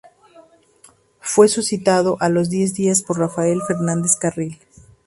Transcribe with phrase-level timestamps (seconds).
[1.19, 4.57] Fue sustituido a los diez días por Rafael Fernández Carril.